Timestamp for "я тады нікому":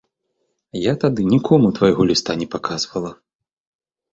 0.83-1.67